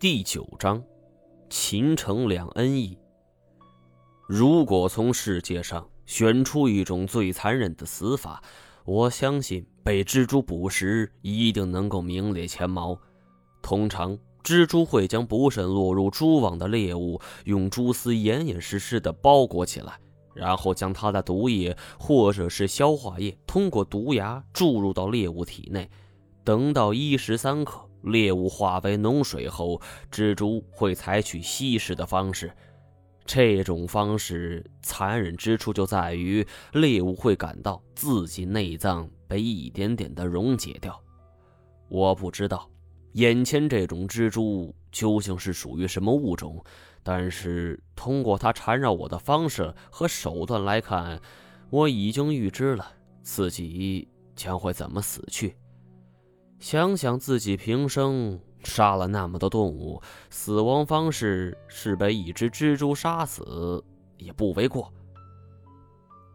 [0.00, 0.80] 第九章，
[1.50, 2.96] 秦城两恩义。
[4.28, 8.40] 如果从世界上选出一种最残忍的死法，
[8.84, 12.96] 我相信被蜘蛛捕食一定能够名列前茅。
[13.60, 19.98] 通常，蜘蛛会将不慎落入蛛网的猎物用蛛丝严严实实的包裹起来，
[20.32, 25.90] 然后将它的毒液或者是消化液通过毒牙注入到猎物体内，
[26.44, 27.87] 等到一时三刻。
[28.02, 29.80] 猎物化为脓水后，
[30.10, 32.52] 蜘蛛会采取吸食的方式。
[33.24, 40.98] 这种方式残忍之处就在于，猎物会感到自己内脏被一点点的溶解掉。
[41.88, 42.70] 我不知道
[43.12, 46.64] 眼前这种蜘蛛究竟是属于什么物种，
[47.02, 51.20] 但是通过它缠绕我的方式和手段来看，
[51.68, 55.54] 我已经预知了自己将会怎么死去。
[56.58, 63.82] 想想自己平生杀了那么多动物，死亡方式是被一只蜘蛛杀死，
[64.16, 64.92] 也不为过。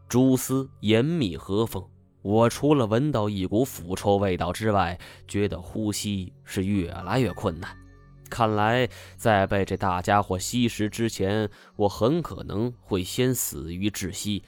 [0.08, 1.84] 蛛丝严密合缝，
[2.22, 4.98] 我除了闻到一股腐臭味道之外，
[5.28, 7.76] 觉得呼吸是越来越困难。
[8.30, 14.44] 看来在被这大家伙吸食之前，我很可能会先死于窒息。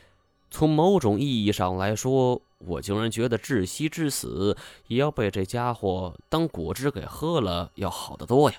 [0.49, 8.57] 从某种意义上来说，我竟然觉得窒息致死也要被这家伙当果汁给喝了要好得多呀！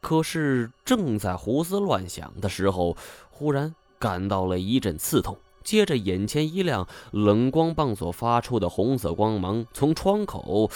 [0.00, 2.96] 可是正在胡思乱想的时候，
[3.30, 10.70] 忽然感到了一阵刺痛，接着眼前一亮，冷光棒所发出的红色光芒从窗口，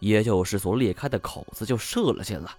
[0.00, 2.50] 也就是所裂开的口子就射了进来。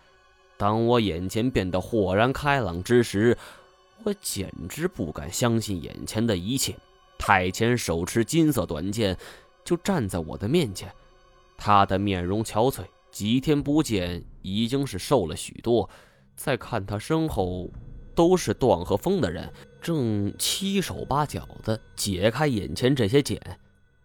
[0.58, 3.38] 当我眼前变得豁然开朗之时，
[4.04, 6.76] 我简直不敢相信眼前的一切。
[7.28, 9.18] 太前手持金色短剑，
[9.64, 10.94] 就站在我的面前。
[11.58, 15.90] 他的面容憔悴，几天不见，已经是瘦了许多。
[16.36, 17.72] 再看他身后，
[18.14, 19.52] 都是段和风的人，
[19.82, 23.42] 正七手八脚的解开眼前这些茧。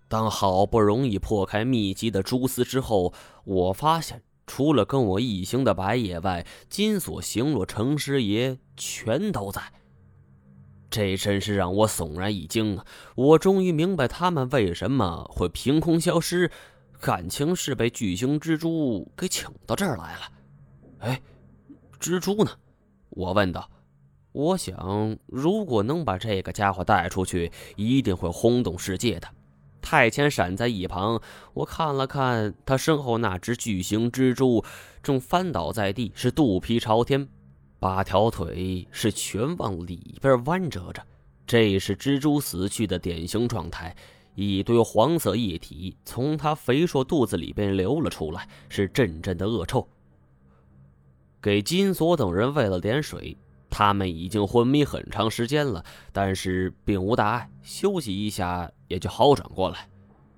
[0.09, 3.13] 当好不容易破开密集的蛛丝之后，
[3.45, 9.61] 我发现，除了跟我一行的白野外，金锁、行洛、程师爷全都在。
[10.91, 12.85] 这真是让我悚然一惊啊！
[13.15, 16.51] 我终于明白他们为什么会凭空消失，
[17.01, 20.21] 感情是被巨型蜘蛛给请到这儿来了。
[20.99, 21.23] 哎，
[22.01, 22.51] 蜘蛛呢？
[23.11, 23.71] 我问道。
[24.33, 29.27] 我想，如果能把这个家伙带出去，一定会轰动世界的。
[29.83, 31.21] 太前闪在一旁，
[31.53, 34.65] 我看了看他身后那只巨型蜘蛛，
[35.03, 37.29] 正翻倒在地，是肚皮朝天。
[37.81, 41.03] 八条腿是全往里边弯折着，
[41.47, 43.97] 这是蜘蛛死去的典型状态。
[44.35, 49.89] 一堆黄色液体从它肥硕肚子里边流了出来，是阵阵的恶臭。
[51.43, 53.37] 给金锁等人喂了点水，
[53.71, 55.83] 他们已经昏迷很长时间了，
[56.13, 59.89] 但是并无大碍，休息一下也就好转过来。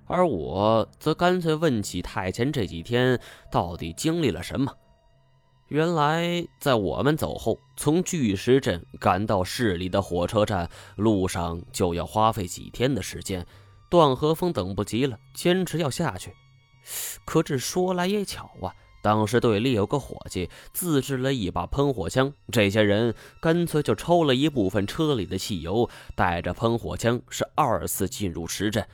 [0.05, 3.19] 而我则干脆问起太前这几天
[3.51, 4.73] 到底经历了什么。
[5.73, 13.43] 原来，在我们走后，从巨石镇赶到市里的火车站，路上就要花费几天的时间。
[13.89, 16.31] 段和风等不及了，坚持要下去。
[17.25, 18.69] 可这说来也巧啊，
[19.01, 28.85] 当时队里有个伙计自制了一把喷火枪，这些人干脆就抽了一部分车里的汽油，带着喷火枪是二次进入石镇。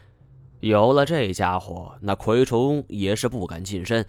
[0.61, 4.05] 有了这家伙，那蛔虫也是不敢近身。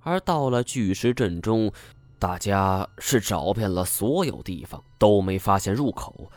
[0.00, 1.72] 而到了巨石阵中，
[2.18, 6.30] 大家是找遍了所有地方，都没发现入口。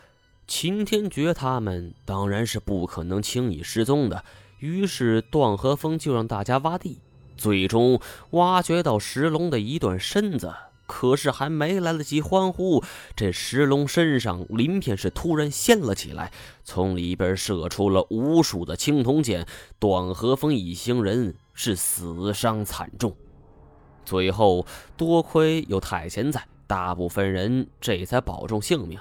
[0.46, 4.24] 秦天觉他们当然是不可能轻易失踪的，
[4.58, 6.98] 于是段和风就让大家挖地，
[7.36, 10.52] 最终挖掘到石龙的一段身子。
[10.86, 12.82] 可是还没来得及欢呼，
[13.14, 16.32] 这石龙身上鳞片是突然掀了起来，
[16.64, 19.46] 从里边射出了无数的青铜剑。
[19.78, 23.14] 段和风一行人是死伤惨重。
[24.04, 24.66] 最后，
[24.96, 28.98] 多亏有太前在，大部分人这才保重性命。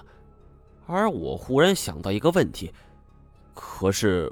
[0.85, 2.71] 而我忽然想到一个问题：
[3.53, 4.31] 可是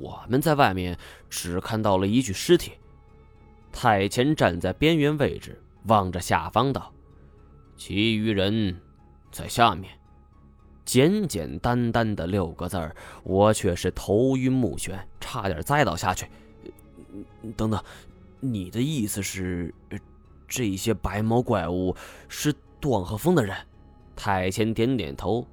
[0.00, 0.98] 我们在外面
[1.28, 2.72] 只看到了一具尸体。
[3.72, 6.92] 太前站在边缘位置，望着下方道
[7.76, 8.80] ：“其余人
[9.30, 9.92] 在下面。”
[10.86, 16.28] 简简单单的六个字儿，我却是头晕目眩，差点栽倒下去。
[17.56, 17.82] 等等，
[18.52, 19.74] 你的意思是？
[20.48, 21.96] 这些白毛怪物
[22.28, 23.56] 是段和风的人。
[24.14, 25.46] 太谦点点头。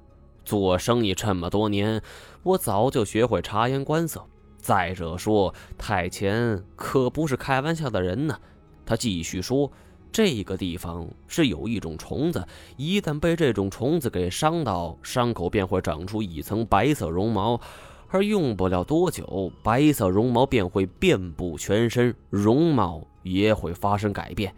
[0.44, 2.00] 做生意这么多年，
[2.42, 4.24] 我早就学会察言观色。
[4.58, 8.38] 再者说，太谦可不是开玩笑的人呢。
[8.86, 9.72] 他继续说
[10.12, 17.60] ：“这个地方是有一种虫子，一旦被这种虫子给伤到，伤口便会长出一层白色绒毛，
[18.08, 24.54] 而用不了多久，白色绒毛便会遍布全身，容貌也会发生改变。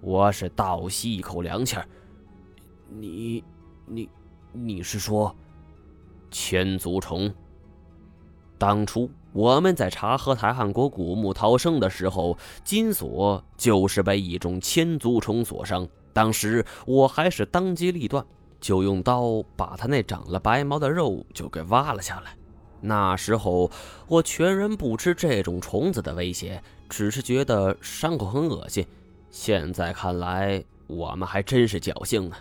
[0.00, 1.86] 我是倒吸一口凉气儿，
[2.88, 3.42] 你，
[3.86, 4.08] 你，
[4.52, 5.34] 你是说，
[6.30, 7.32] 千足虫？
[8.58, 9.10] 当初。
[9.32, 15.86] 我们在查河台汉国古墓逃生的时候，金锁就是被一种千足虫所伤。
[16.14, 18.24] 当时我还是当机立断，
[18.58, 22.35] 就用刀把他那长了白毛的肉就给挖了下来。
[22.80, 23.70] 那时候
[24.06, 28.86] 我全然不吃这种虫子的威胁，只是觉得伤口很恶心。
[29.30, 32.36] 现在看来，我们还真是侥幸呢。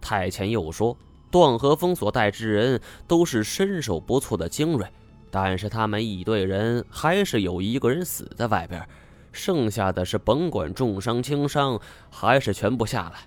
[0.00, 0.96] 太前又说，
[1.30, 4.86] 段和风所带之人都是身手不错的精锐。
[5.30, 8.86] 但是他们一队人还是有一个人死在外边，
[9.32, 11.80] 剩下的是甭管重伤轻伤，
[12.10, 13.20] 还是全部下来。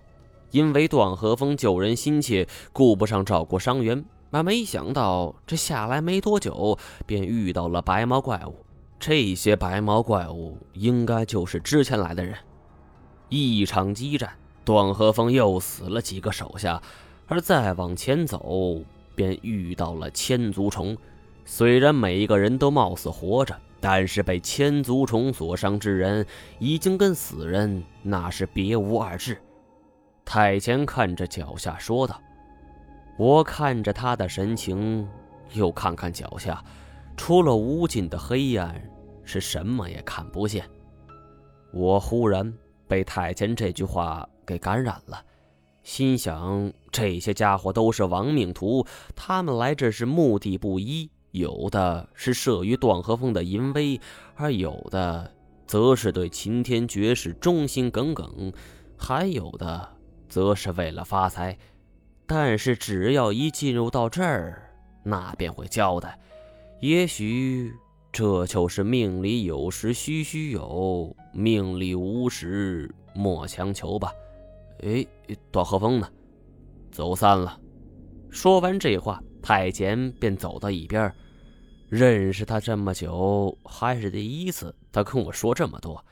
[0.51, 4.05] 因为段和风救人心切，顾不上照顾伤员，
[4.35, 8.65] 而没想到这下来没多久，便遇到了白毛怪物。
[8.99, 12.35] 这些白毛怪物应该就是之前来的人。
[13.29, 14.29] 一场激战，
[14.65, 16.81] 段和风又死了几个手下，
[17.27, 18.83] 而再往前走，
[19.15, 20.97] 便遇到了千足虫。
[21.45, 26.27] 虽然每一个人都貌似活着，但是被千足虫所伤之人，
[26.59, 29.41] 已经跟死人那是别无二致。
[30.25, 32.19] 太监看着脚下说道
[33.17, 35.07] ：“我看着他的神情，
[35.53, 36.63] 又看看脚下，
[37.15, 38.81] 除了无尽的黑暗，
[39.23, 40.69] 是什么也看不见。”
[41.71, 42.53] 我忽然
[42.87, 45.21] 被太监这句话给感染了，
[45.83, 48.85] 心想：这些家伙都是亡命徒，
[49.15, 51.09] 他们来这是目的不一。
[51.31, 53.99] 有的是慑于段和风的淫威，
[54.35, 55.29] 而有的
[55.67, 58.53] 则是对秦天绝世忠心耿耿，
[58.97, 59.97] 还有的
[60.29, 61.57] 则是为了发财。
[62.27, 64.69] 但是只要一进入到这儿，
[65.03, 66.17] 那便会交代。
[66.79, 67.73] 也许
[68.11, 74.11] 这就是命里有时须须有，命里无时莫强求吧。
[74.83, 75.05] 哎，
[75.51, 76.09] 段和风呢？
[76.91, 77.59] 走散了。
[78.29, 81.13] 说完这话，太监便走到一边。
[81.87, 84.75] 认识他这么久，还是第一次。
[84.91, 86.03] 他跟我说这么多，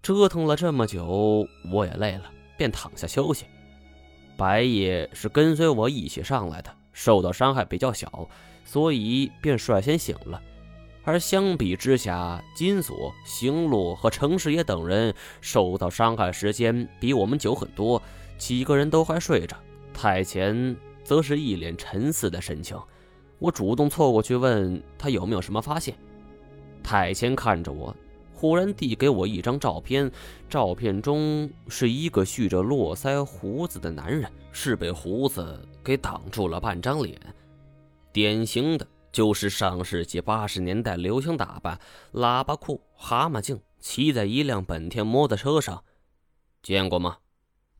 [0.00, 2.24] 折腾了这么久，我也累了，
[2.56, 3.44] 便躺下休息。
[4.36, 8.28] 白夜是跟随我一起上来的，受到伤害比较小，
[8.64, 10.40] 所以便率先醒了。
[11.04, 18.00] 而相比之下，金锁、行路和程师爷等人受到伤害时间比我们久很多，
[18.38, 19.56] 几个人都还睡着。
[19.92, 22.78] 太前则是一脸沉思的神情。
[23.38, 25.94] 我主动凑过去问他有没有什么发现。
[26.84, 27.94] 太谦看着我，
[28.42, 30.10] 忽然递给我一张照片。
[30.50, 37.16] 照片中是一个蓄着络腮胡子的男人，是被胡子给挡住了半张脸，
[38.12, 41.78] 典型的就是上世纪八十年代流行打扮：
[42.14, 45.80] 喇叭裤、蛤蟆镜，骑在一辆本田摩托车上。
[46.64, 47.18] 见过吗？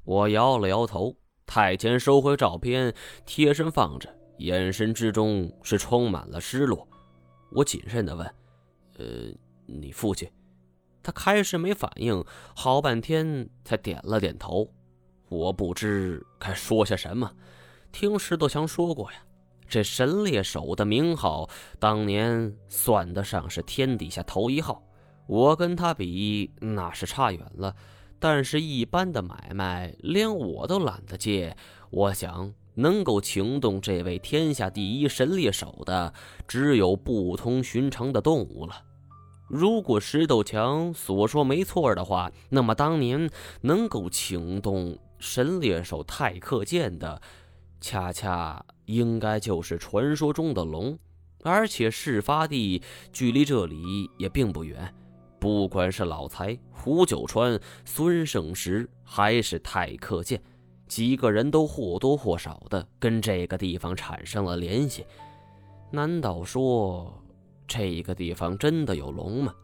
[0.04, 1.16] 我摇了摇头。
[1.44, 2.94] 太监收回照片，
[3.26, 4.08] 贴身放着。
[4.38, 6.86] 眼神之中是充满了失落，
[7.50, 8.24] 我谨慎地问
[8.98, 9.04] ：“呃，
[9.66, 10.30] 你父亲？”
[11.02, 14.68] 他开始没反应，好半天才点了点头。
[15.28, 17.30] 我不知该说些什么。
[17.90, 19.18] 听石头强说过呀，
[19.68, 21.48] 这神猎手的名号
[21.78, 24.82] 当年算得上是天底下头一号。
[25.26, 27.74] 我跟他比那是差远了，
[28.18, 31.56] 但是一般的买卖连我都懒得接。
[31.90, 32.54] 我想。
[32.74, 36.10] 能够请动这位天下第一神猎手的，
[36.48, 38.82] 只有不同寻常的动物了。
[39.52, 43.28] 如果石头强所说没错的话，那么当年
[43.60, 47.20] 能够请动神猎手太克剑的，
[47.78, 50.98] 恰恰应该就是传说中的龙。
[51.44, 52.80] 而且事发地
[53.12, 54.90] 距离这里也并不远，
[55.38, 60.42] 不管是老财、胡九川、孙胜石，还是太克剑。
[60.88, 65.04] 几个人都或多或少的跟这个地方产生了联系，
[65.90, 67.21] 难道说
[67.66, 69.54] 这个地方真的有龙吗？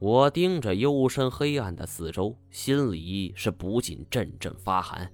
[0.00, 5.10] 我盯着幽深黑暗的四周，心里是不禁阵阵发寒。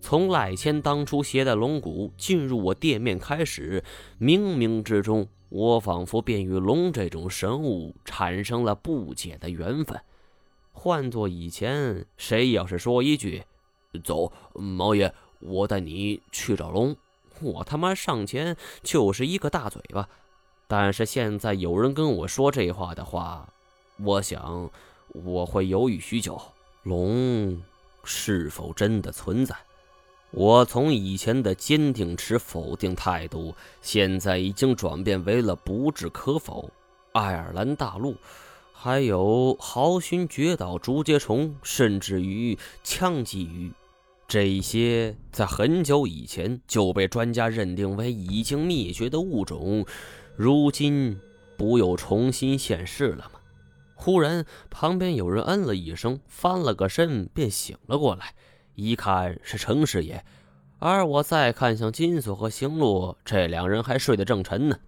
[0.00, 3.82] 从赖谦当初携带龙骨进入我店面开始，
[4.20, 9.98] 冥冥之中，我仿佛便与龙这种神物产生了不解的缘分。
[10.72, 13.42] 换做以前，谁要是说一句，
[14.04, 16.94] 走，毛爷，我带你去找龙。
[17.40, 20.08] 我他妈上前就是一个大嘴巴。
[20.68, 23.48] 但是现在有人跟我说这话的话，
[24.04, 24.70] 我想
[25.08, 26.40] 我会犹豫许久。
[26.82, 27.60] 龙
[28.04, 29.56] 是否真的存在？
[30.30, 36.70] 我从以前的坚定持否定态度，现在已经转变为了不置可否。
[37.12, 38.14] 爱尔兰大陆，
[38.72, 43.72] 还有豪勋绝岛竹节虫，甚至于枪击鱼，
[44.28, 49.84] 这些在很久以前就被专家认定为已经灭绝的物种，
[50.38, 51.18] 如今
[51.56, 53.40] 不又重新现世了吗？
[53.96, 58.36] 忽然，旁边有人嗯了一声，翻了个身，便醒了过来。
[58.76, 60.24] 一看是程师爷，
[60.78, 64.78] 而我再看向金锁和行路，这两人还睡得正沉呢。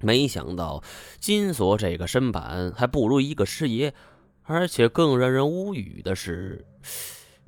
[0.00, 0.82] 没想到
[1.20, 3.94] 金锁这个身板还不如一个师爷，
[4.42, 6.66] 而且更让人无语的是，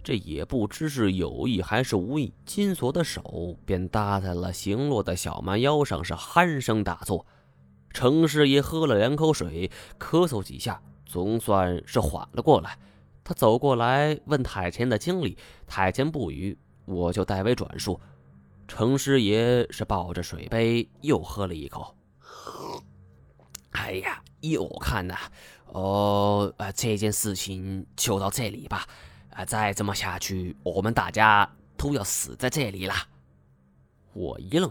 [0.02, 7.26] 这也不知是有意还是无意，金锁的手便搭在了行路的小蛮腰上，是鼾声大作。
[7.90, 12.78] 程师爷喝了两口水，咳嗽几下，总算是缓了过来。
[13.22, 18.00] 他走过来问太前的经历，太前不语，我就代为转述。
[18.66, 21.94] 程师爷是抱着水杯又喝了一口。
[23.72, 25.16] 哎呀，依我看呐，
[25.66, 28.86] 哦，呃，这件事情就到这里吧。
[29.34, 32.94] 啊，再这么下去，我们大家都要死在这里了。
[34.12, 34.68] 我一愣，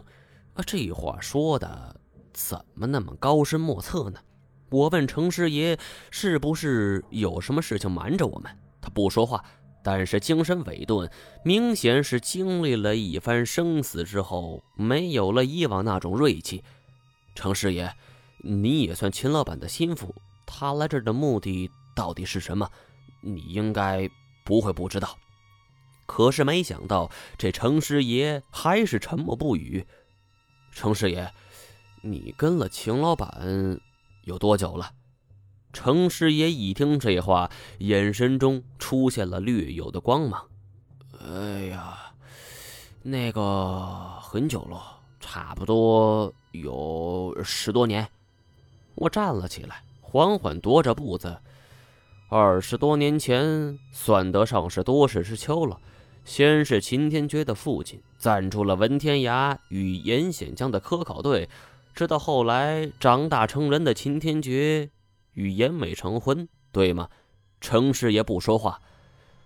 [0.54, 2.00] 啊，这话说的
[2.32, 4.20] 怎么那么高深莫测呢？
[4.70, 5.78] 我问程师爷
[6.12, 9.44] ：“是不是有什么事情瞒着我们？”他不说话，
[9.84, 11.10] 但是精神萎顿，
[11.44, 16.64] 明显是经历了一番生死之后，没有了以往那种锐气。
[17.36, 17.92] 程师爷，
[18.44, 20.16] 你也算秦老板的心腹，
[20.46, 22.70] 他来这儿的目的到底是什么？
[23.22, 24.10] 你应该
[24.44, 25.18] 不会不知道。
[26.06, 29.86] 可是没想到，这程师爷还是沉默不语。
[30.72, 31.32] 程师爷，
[32.02, 33.80] 你跟了秦老板？
[34.24, 34.92] 有多久了？
[35.74, 40.46] 程师爷一听这话，眼神中出现了略有的光芒。
[41.20, 41.98] 哎呀，
[43.02, 48.06] 那个很久了，差不多有十多年。
[48.96, 51.42] 我站了起来，缓缓踱着步子。
[52.34, 55.78] 二十多年前，算得上是多事之秋了。
[56.24, 61.50] 先是秦天觉的父亲赞助了文天涯与严显江的科考队。
[61.94, 64.90] 直到后来长大成人的秦天觉
[65.34, 67.10] 与严美成婚，对吗？
[67.60, 68.80] 程师爷不说话，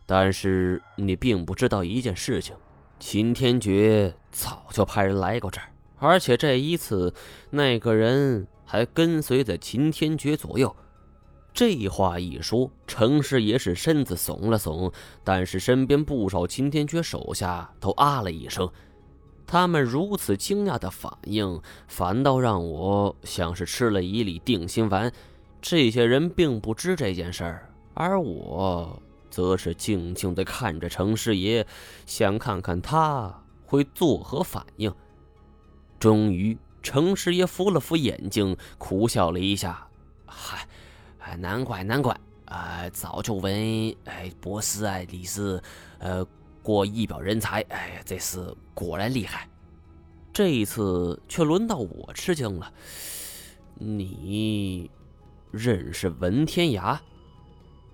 [0.06, 2.56] 但是你并不知道一件事情：
[3.00, 7.12] 秦天觉早就派人来过这儿，而且这一次
[7.50, 10.76] 那个人还跟随在秦天觉左右。
[11.56, 14.92] 这话一说，程师爷是身子耸了耸，
[15.24, 18.70] 但是身边不少秦天觉手下都啊了一声。
[19.48, 25.10] 他们如此惊讶的反应，反倒让我像是吃了一粒定心丸。
[25.62, 31.66] 这些人并不知这件事儿，而我则是静静地看着程师爷，
[32.06, 33.34] 想看看他
[33.66, 34.94] 会作何反应。
[35.98, 39.88] 终于，程师爷扶了扶眼睛，苦笑了一下
[40.28, 40.68] ：“嗨，
[41.34, 42.16] 难怪难怪，
[42.46, 45.62] 啊，早就闻，哎，博士啊，你是，
[45.98, 46.26] 呃。”
[46.66, 49.48] 过一表人才，哎，这是果然厉害。
[50.34, 52.74] 这一次却轮到我吃惊了。
[53.76, 54.90] 你
[55.52, 56.98] 认识文天涯？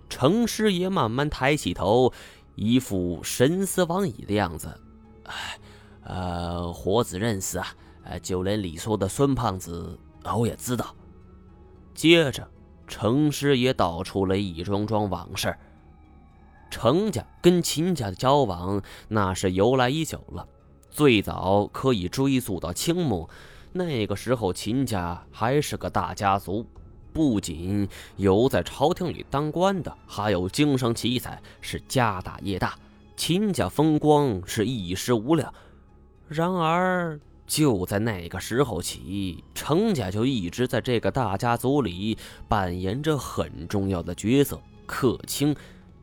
[0.07, 2.13] 程师爷慢慢抬起头，
[2.55, 4.73] 一副神思往矣的样子。
[5.25, 5.59] 哎，
[6.05, 7.67] 呃，活子认识啊，
[8.05, 10.95] 呃，就连你说的孙胖子，我也知道。
[11.93, 12.49] 接着，
[12.91, 15.55] 程师爷道出了一桩桩往事。
[16.69, 20.45] 程家跟秦家的交往那是由来已久了，
[20.89, 23.29] 最早可以追溯到清末。
[23.71, 26.65] 那个时候，秦家还是个大家族，
[27.13, 32.77] 不仅有在朝廷里当官的，还有经商奇才，是家大业大。
[33.15, 35.53] 秦家风光是一时无两。
[36.27, 37.19] 然而，
[37.51, 42.17] 就在那个时候起，程家就一直在这个大家族里
[42.47, 45.53] 扮演着很重要的角色，客卿。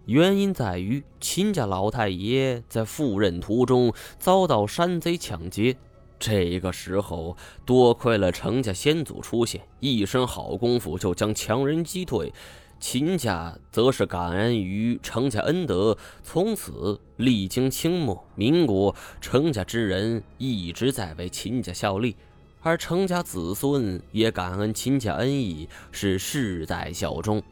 [0.05, 5.75] 原因在于秦家老太爷在赴任途中遭到山贼抢劫，
[6.19, 12.31] 这个时候多亏了程家先祖出现，一身好功夫就将强人击退。
[12.80, 22.14] 秦家则是感恩于程家恩德，从此历经清末民国，程家之人一直在为秦家效力，
[22.61, 27.42] 而程家子孙也感恩秦家恩义，是世代效忠。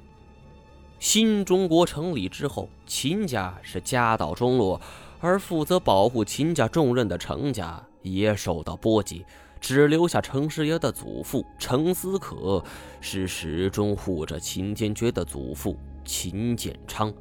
[0.98, 4.80] 新中国成立之后，秦家是家道中落，
[5.20, 9.24] 而负责保护秦家重任的程家也受到波及，
[9.66, 12.62] 只留下程师爷的祖父程思可
[13.00, 17.12] 是始终护着秦天觉的祖父秦建昌。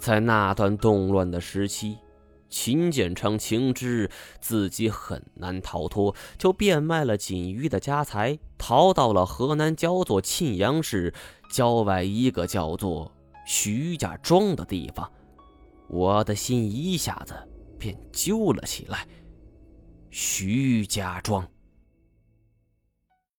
[0.00, 1.98] 在那段动乱的时期，
[2.48, 11.12] 秦建昌情知自己很难逃脱，就变卖了锦衣的家财，逃到了河南焦作沁阳市
[11.52, 13.12] 郊外一个叫做
[13.44, 15.06] 徐家庄的地方。
[15.90, 17.34] 我的心一下子
[17.78, 19.06] 便揪了起来。
[20.20, 21.48] 徐家庄。